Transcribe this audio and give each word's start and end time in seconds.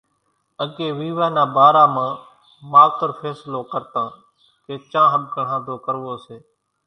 اڳيَ 0.63 0.87
ويوا 0.97 1.27
نا 1.35 1.43
ٻارا 1.55 1.83
مان 1.95 2.13
ماوتر 2.71 3.09
ڦينصلو 3.19 3.59
ڪرتان 3.71 4.07
ڪي 4.65 4.73
چان 4.91 5.05
ۿٻڪڻ 5.13 5.43
ۿانڌو 5.51 5.75
ڪروو 5.85 6.13
سي۔ 6.25 6.37